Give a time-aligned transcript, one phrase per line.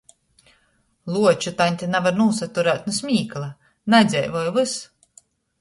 [1.15, 3.53] Luoču taņte navar nūsaturēt nu smīkla:
[3.97, 4.79] Nadzeivoj vys!